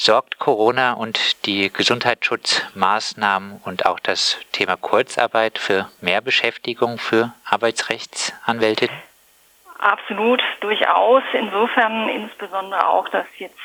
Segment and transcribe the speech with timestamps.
[0.00, 8.88] Sorgt Corona und die Gesundheitsschutzmaßnahmen und auch das Thema Kurzarbeit für mehr Beschäftigung für Arbeitsrechtsanwälte?
[9.78, 11.24] Absolut, durchaus.
[11.32, 13.58] Insofern insbesondere auch, dass jetzt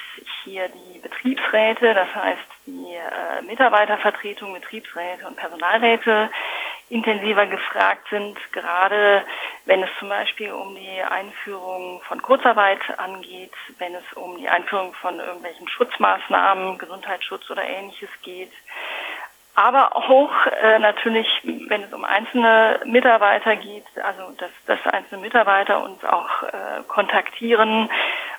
[0.44, 6.32] hier die Betriebsräte, das heißt die äh, Mitarbeitervertretung, Betriebsräte und Personalräte
[6.90, 9.24] intensiver gefragt sind, gerade
[9.66, 14.94] wenn es zum Beispiel um die Einführung von Kurzarbeit angeht, wenn es um die Einführung
[14.94, 18.52] von irgendwelchen Schutzmaßnahmen, Gesundheitsschutz oder ähnliches geht.
[19.56, 25.84] Aber auch äh, natürlich, wenn es um einzelne Mitarbeiter geht, also dass, dass einzelne Mitarbeiter
[25.84, 27.88] uns auch äh, kontaktieren,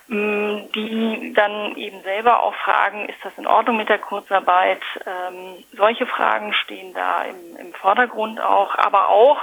[0.09, 4.83] mh, die dann eben selber auch fragen, ist das in Ordnung mit der Kurzarbeit?
[5.07, 9.39] Ähm, solche Fragen stehen da im, im Vordergrund auch, aber auch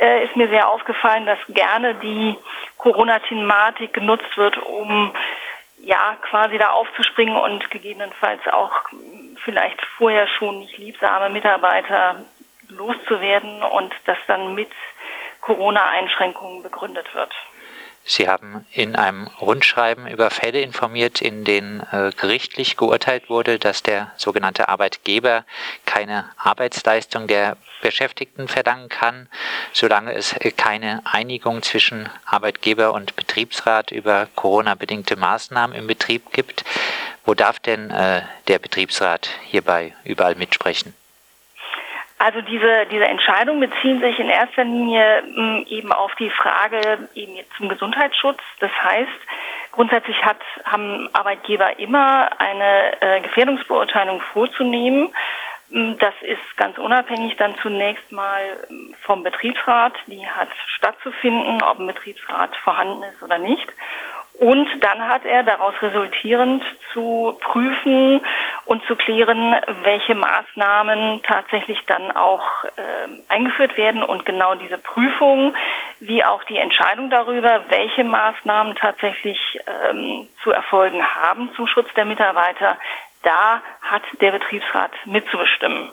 [0.00, 2.36] äh, ist mir sehr aufgefallen, dass gerne die
[2.76, 5.12] Corona-Thematik genutzt wird, um
[5.80, 8.72] ja quasi da aufzuspringen und gegebenenfalls auch
[9.44, 12.24] vielleicht vorher schon nicht liebsame Mitarbeiter
[12.68, 14.70] loszuwerden und das dann mit
[15.40, 17.32] Corona-Einschränkungen begründet wird.
[18.10, 23.82] Sie haben in einem Rundschreiben über Fälle informiert, in denen äh, gerichtlich geurteilt wurde, dass
[23.82, 25.44] der sogenannte Arbeitgeber
[25.84, 29.28] keine Arbeitsleistung der Beschäftigten verlangen kann,
[29.74, 36.64] solange es keine Einigung zwischen Arbeitgeber und Betriebsrat über Corona-bedingte Maßnahmen im Betrieb gibt.
[37.26, 40.94] Wo darf denn äh, der Betriebsrat hierbei überall mitsprechen?
[42.18, 47.34] Also diese, diese Entscheidungen beziehen sich in erster Linie hm, eben auf die Frage eben
[47.56, 48.40] zum Gesundheitsschutz.
[48.58, 49.08] Das heißt,
[49.70, 55.14] grundsätzlich hat, haben Arbeitgeber immer eine äh, Gefährdungsbeurteilung vorzunehmen.
[55.70, 59.92] Hm, das ist ganz unabhängig dann zunächst mal hm, vom Betriebsrat.
[60.08, 63.68] Die hat stattzufinden, ob ein Betriebsrat vorhanden ist oder nicht.
[64.38, 68.20] Und dann hat er daraus resultierend zu prüfen
[68.68, 72.70] und zu klären, welche Maßnahmen tatsächlich dann auch äh,
[73.28, 74.02] eingeführt werden.
[74.02, 75.54] Und genau diese Prüfung,
[76.00, 79.58] wie auch die Entscheidung darüber, welche Maßnahmen tatsächlich
[79.90, 82.76] ähm, zu erfolgen haben zum Schutz der Mitarbeiter,
[83.22, 85.90] da hat der Betriebsrat mitzubestimmen.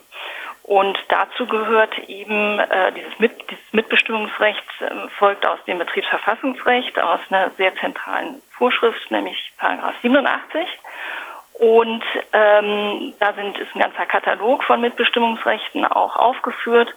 [0.64, 7.22] Und dazu gehört eben äh, dieses, Mit dieses Mitbestimmungsrecht äh, folgt aus dem Betriebsverfassungsrecht, aus
[7.30, 10.68] einer sehr zentralen Vorschrift, nämlich Paragraph 87.
[11.60, 16.94] Und ähm, da sind, ist ein ganzer Katalog von Mitbestimmungsrechten auch aufgeführt,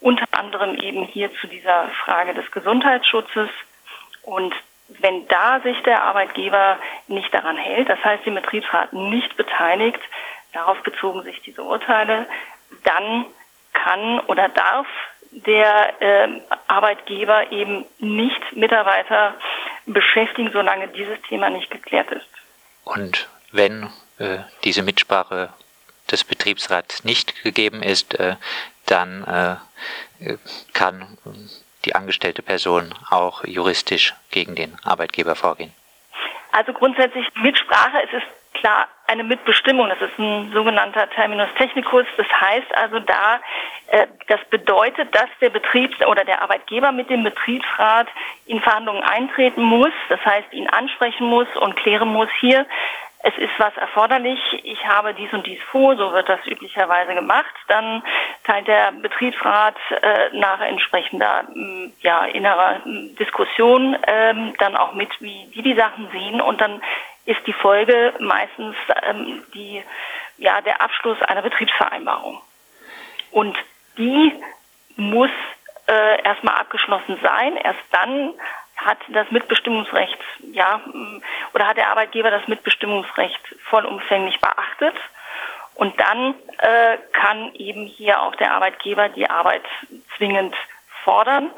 [0.00, 3.48] unter anderem eben hier zu dieser Frage des Gesundheitsschutzes.
[4.22, 4.54] Und
[4.88, 10.00] wenn da sich der Arbeitgeber nicht daran hält, das heißt, den Betriebsrat nicht beteiligt,
[10.52, 12.26] darauf bezogen sich diese Urteile,
[12.82, 13.26] dann
[13.72, 14.88] kann oder darf
[15.30, 16.28] der äh,
[16.66, 19.34] Arbeitgeber eben nicht Mitarbeiter
[19.86, 22.26] beschäftigen, solange dieses Thema nicht geklärt ist.
[22.84, 25.52] Und wenn äh, diese Mitsprache
[26.10, 28.36] des Betriebsrats nicht gegeben ist, äh,
[28.86, 29.24] dann
[30.20, 30.36] äh,
[30.72, 31.18] kann
[31.84, 35.72] die angestellte Person auch juristisch gegen den Arbeitgeber vorgehen.
[36.52, 39.88] Also grundsätzlich Mitsprache, es ist klar eine Mitbestimmung.
[39.88, 42.06] Das ist ein sogenannter Terminus technicus.
[42.16, 43.40] Das heißt also da,
[43.88, 48.08] äh, das bedeutet, dass der Betriebs- oder der Arbeitgeber mit dem Betriebsrat
[48.46, 49.92] in Verhandlungen eintreten muss.
[50.08, 52.66] Das heißt, ihn ansprechen muss und klären muss hier.
[53.22, 54.40] Es ist was erforderlich.
[54.64, 55.94] Ich habe dies und dies vor.
[55.96, 57.54] So wird das üblicherweise gemacht.
[57.68, 58.02] Dann
[58.44, 61.44] teilt der Betriebsrat äh, nach entsprechender
[62.00, 62.80] ja, innerer
[63.18, 66.40] Diskussion ähm, dann auch mit, wie die die Sachen sehen.
[66.40, 66.82] Und dann
[67.26, 69.82] ist die Folge meistens ähm, die,
[70.38, 72.40] ja, der Abschluss einer Betriebsvereinbarung.
[73.30, 73.56] Und
[73.98, 74.32] die
[74.96, 75.30] muss
[75.86, 77.56] äh, erstmal abgeschlossen sein.
[77.56, 78.32] Erst dann
[78.84, 80.18] hat das Mitbestimmungsrecht,
[80.52, 80.80] ja,
[81.54, 84.94] oder hat der Arbeitgeber das Mitbestimmungsrecht vollumfänglich beachtet.
[85.74, 89.64] Und dann äh, kann eben hier auch der Arbeitgeber die Arbeit
[90.16, 90.54] zwingend
[91.04, 91.50] fordern.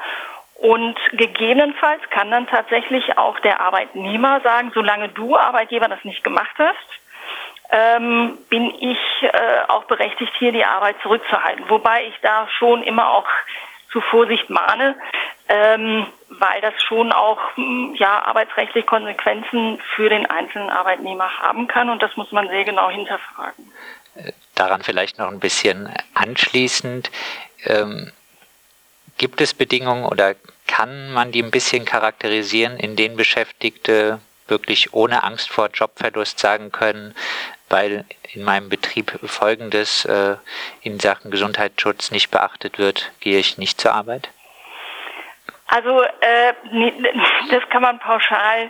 [0.55, 6.55] Und gegebenenfalls kann dann tatsächlich auch der Arbeitnehmer sagen, solange du Arbeitgeber das nicht gemacht
[6.57, 7.01] hast,
[7.71, 9.29] ähm, bin ich äh,
[9.67, 11.65] auch berechtigt, hier die Arbeit zurückzuhalten.
[11.69, 13.27] Wobei ich da schon immer auch
[13.91, 14.95] zu Vorsicht mahne,
[15.49, 16.05] ähm,
[16.39, 22.01] weil das schon auch hm, ja, arbeitsrechtliche Konsequenzen für den einzelnen Arbeitnehmer haben kann und
[22.01, 23.71] das muss man sehr genau hinterfragen.
[24.55, 27.09] Daran vielleicht noch ein bisschen anschließend.
[27.65, 28.11] Ähm,
[29.17, 30.35] gibt es Bedingungen oder
[30.67, 36.71] kann man die ein bisschen charakterisieren, in denen Beschäftigte wirklich ohne Angst vor Jobverlust sagen
[36.71, 37.15] können,
[37.69, 40.35] weil in meinem Betrieb Folgendes äh,
[40.81, 44.29] in Sachen Gesundheitsschutz nicht beachtet wird, gehe ich nicht zur Arbeit?
[45.73, 46.53] Also äh,
[47.49, 48.69] das kann man pauschal,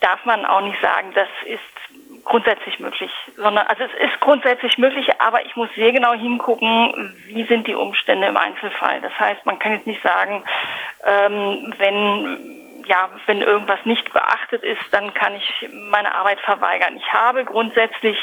[0.00, 1.12] darf man auch nicht sagen.
[1.14, 6.12] Das ist grundsätzlich möglich, sondern also es ist grundsätzlich möglich, aber ich muss sehr genau
[6.14, 9.00] hingucken, wie sind die Umstände im Einzelfall.
[9.00, 10.42] Das heißt, man kann jetzt nicht sagen,
[11.04, 16.96] ähm, wenn ja, wenn irgendwas nicht beachtet ist, dann kann ich meine Arbeit verweigern.
[16.98, 18.18] Ich habe grundsätzlich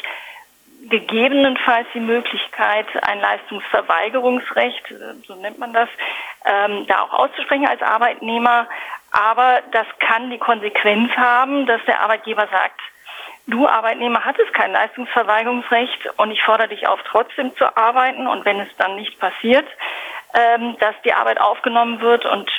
[0.90, 4.94] gegebenenfalls die Möglichkeit, ein Leistungsverweigerungsrecht,
[5.28, 5.90] so nennt man das,
[6.46, 8.68] ähm, da auch auszusprechen als Arbeitnehmer.
[9.12, 12.80] Aber das kann die Konsequenz haben, dass der Arbeitgeber sagt,
[13.48, 18.28] du Arbeitnehmer hattest kein Leistungsverweigerungsrecht und ich fordere dich auf, trotzdem zu arbeiten.
[18.28, 19.68] Und wenn es dann nicht passiert,
[20.34, 22.50] ähm, dass die Arbeit aufgenommen wird und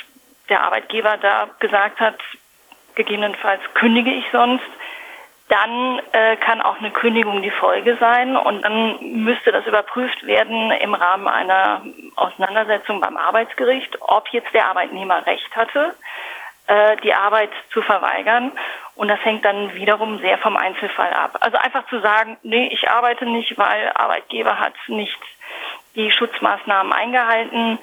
[0.49, 2.19] der Arbeitgeber da gesagt hat,
[2.95, 4.63] gegebenenfalls kündige ich sonst,
[5.49, 10.71] dann äh, kann auch eine Kündigung die Folge sein und dann müsste das überprüft werden
[10.71, 11.81] im Rahmen einer
[12.15, 15.93] Auseinandersetzung beim Arbeitsgericht, ob jetzt der Arbeitnehmer Recht hatte,
[16.67, 18.51] äh, die Arbeit zu verweigern.
[18.95, 21.37] Und das hängt dann wiederum sehr vom Einzelfall ab.
[21.41, 25.19] Also einfach zu sagen, nee, ich arbeite nicht, weil Arbeitgeber hat nicht
[25.95, 27.79] die Schutzmaßnahmen eingehalten,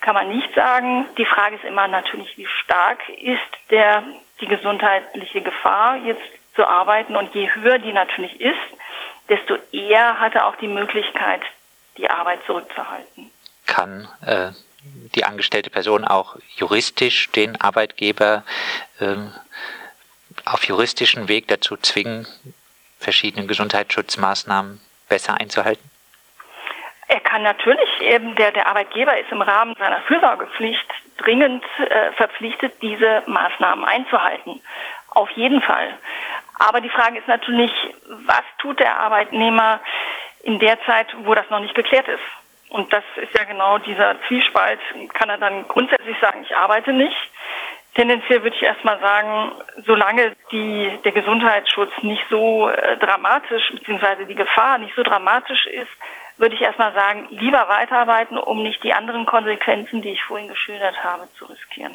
[0.00, 1.06] kann man nicht sagen.
[1.16, 4.02] Die Frage ist immer natürlich, wie stark ist der,
[4.40, 7.14] die gesundheitliche Gefahr jetzt zu arbeiten.
[7.14, 8.56] Und je höher die natürlich ist,
[9.28, 11.42] desto eher hat er auch die Möglichkeit,
[11.96, 13.30] die Arbeit zurückzuhalten.
[13.66, 14.50] Kann äh,
[15.14, 18.42] die angestellte Person auch juristisch den Arbeitgeber
[18.98, 19.14] äh,
[20.44, 22.26] auf juristischen Weg dazu zwingen,
[22.98, 25.88] verschiedene Gesundheitsschutzmaßnahmen besser einzuhalten?
[27.06, 32.82] Er kann natürlich eben, der, der Arbeitgeber ist im Rahmen seiner Fürsorgepflicht dringend äh, verpflichtet,
[32.82, 34.60] diese Maßnahmen einzuhalten.
[35.10, 35.94] Auf jeden Fall.
[36.58, 37.72] Aber die Frage ist natürlich,
[38.26, 39.80] was tut der Arbeitnehmer
[40.42, 42.22] in der Zeit, wo das noch nicht geklärt ist?
[42.70, 44.80] Und das ist ja genau dieser Zwiespalt.
[45.14, 47.16] Kann er dann grundsätzlich sagen, ich arbeite nicht?
[47.94, 49.52] Tendenziell würde ich erstmal sagen,
[49.84, 55.90] solange die, der Gesundheitsschutz nicht so äh, dramatisch, beziehungsweise die Gefahr nicht so dramatisch ist,
[56.36, 61.02] würde ich erstmal sagen, lieber weiterarbeiten, um nicht die anderen Konsequenzen, die ich vorhin geschildert
[61.02, 61.94] habe, zu riskieren.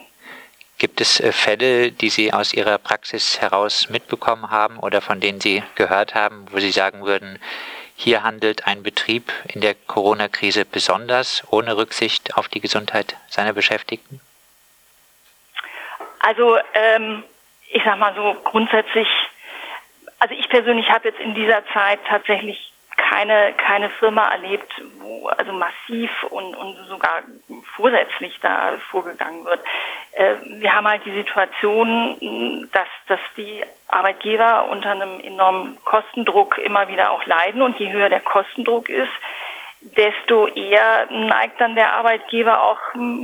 [0.84, 5.40] Gibt es äh, Fälle, die Sie aus Ihrer Praxis heraus mitbekommen haben oder von denen
[5.40, 7.40] Sie gehört haben, wo Sie sagen würden,
[7.96, 14.20] hier handelt ein Betrieb in der Corona-Krise besonders ohne Rücksicht auf die Gesundheit seiner Beschäftigten?
[16.20, 17.24] Also ähm,
[17.70, 19.08] ich sage mal so grundsätzlich,
[20.20, 25.54] also ich persönlich habe jetzt in dieser Zeit tatsächlich keine, keine Firma erlebt, wo also
[25.54, 27.24] massiv und, und sogar
[27.76, 29.62] vorsätzlich da vorgegangen wird.
[30.16, 36.88] Äh, wir haben halt die Situation, dass, dass die Arbeitgeber unter einem enormen Kostendruck immer
[36.88, 39.12] wieder auch leiden und je höher der Kostendruck ist,
[39.82, 42.80] desto eher neigt dann der Arbeitgeber auch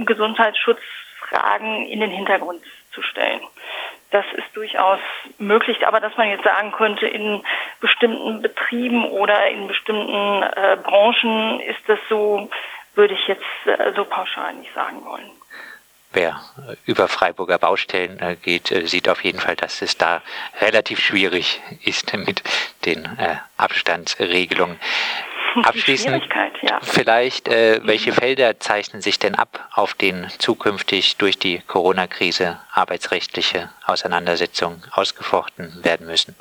[0.05, 3.39] Gesundheitsschutzfragen in den Hintergrund zu stellen.
[4.11, 4.99] Das ist durchaus
[5.37, 7.43] möglich, aber dass man jetzt sagen könnte, in
[7.79, 12.49] bestimmten Betrieben oder in bestimmten äh, Branchen ist das so,
[12.95, 15.29] würde ich jetzt äh, so pauschal nicht sagen wollen.
[16.11, 16.41] Wer
[16.85, 20.23] über Freiburger Baustellen äh, geht, äh, sieht auf jeden Fall, dass es da
[20.59, 22.41] relativ schwierig ist mit
[22.85, 24.79] den äh, Abstandsregelungen.
[25.63, 26.23] Abschließend
[26.61, 26.79] ja.
[26.81, 33.69] vielleicht, äh, welche Felder zeichnen sich denn ab, auf denen zukünftig durch die Corona-Krise arbeitsrechtliche
[33.85, 36.35] Auseinandersetzungen ausgefochten werden müssen?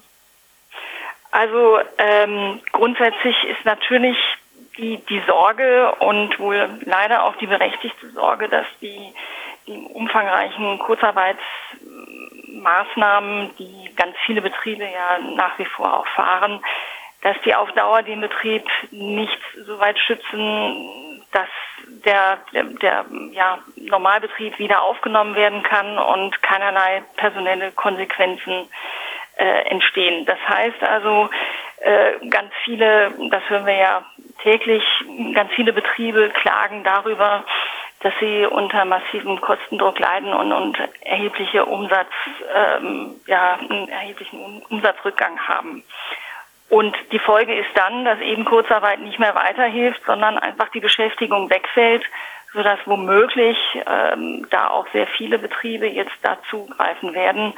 [1.31, 4.17] Also ähm, grundsätzlich ist natürlich
[4.79, 9.13] die, die Sorge und wohl leider auch die berechtigte Sorge, dass die
[9.69, 16.61] umfangreichen Kurzarbeitsmaßnahmen, die ganz viele Betriebe ja nach wie vor auch fahren,
[17.23, 21.49] dass die auf Dauer den Betrieb nicht so weit schützen, dass
[22.05, 28.69] der, der, der ja, Normalbetrieb wieder aufgenommen werden kann und keinerlei personelle Konsequenzen
[29.37, 30.27] äh, entstehen.
[30.27, 31.29] Das heißt also,
[31.81, 34.05] äh, ganz viele, das hören wir ja
[34.43, 34.85] täglich,
[35.35, 37.45] ganz viele Betriebe klagen darüber,
[38.01, 42.11] dass sie unter massivem Kostendruck leiden und, und erhebliche Umsatz,
[42.55, 45.83] ähm, ja, einen erheblichen Umsatzrückgang haben.
[46.69, 51.49] Und die Folge ist dann, dass eben Kurzarbeit nicht mehr weiterhilft, sondern einfach die Beschäftigung
[51.51, 52.05] wegfällt,
[52.53, 57.55] sodass womöglich ähm, da auch sehr viele Betriebe jetzt dazu greifen werden,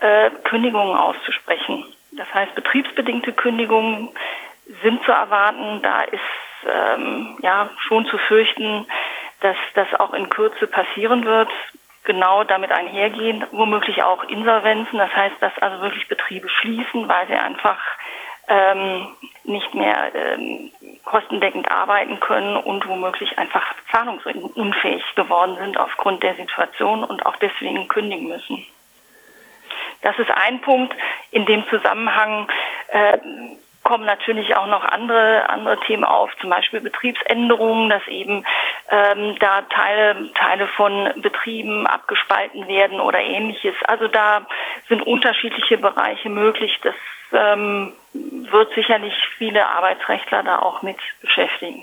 [0.00, 1.84] äh, Kündigungen auszusprechen.
[2.12, 4.08] Das heißt, betriebsbedingte Kündigungen
[4.82, 5.82] sind zu erwarten.
[5.82, 6.20] Da ist
[6.66, 8.86] ähm, ja schon zu fürchten,
[9.44, 11.50] dass das auch in Kürze passieren wird.
[12.04, 14.98] Genau damit einhergehen, womöglich auch Insolvenzen.
[14.98, 17.78] Das heißt, dass also wirklich Betriebe schließen, weil sie einfach
[18.48, 19.08] ähm,
[19.44, 20.70] nicht mehr ähm,
[21.04, 27.86] kostendeckend arbeiten können und womöglich einfach zahlungsunfähig geworden sind aufgrund der Situation und auch deswegen
[27.88, 28.64] kündigen müssen.
[30.00, 30.94] Das ist ein Punkt.
[31.30, 32.48] In dem Zusammenhang
[32.88, 33.18] äh,
[33.84, 38.44] kommen natürlich auch noch andere, andere Themen auf, zum Beispiel Betriebsänderungen, dass eben
[38.94, 43.74] ähm, da Teile, Teile von Betrieben abgespalten werden oder ähnliches.
[43.86, 44.46] Also da
[44.88, 46.78] sind unterschiedliche Bereiche möglich.
[46.82, 46.94] Das
[47.32, 51.82] ähm, wird sicherlich viele Arbeitsrechtler da auch mit beschäftigen.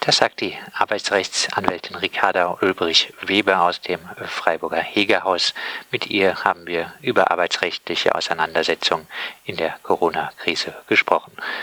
[0.00, 5.54] Das sagt die Arbeitsrechtsanwältin Ricarda Ulbrich-Weber aus dem Freiburger Hegerhaus.
[5.90, 9.08] Mit ihr haben wir über arbeitsrechtliche Auseinandersetzungen
[9.46, 11.32] in der Corona-Krise gesprochen.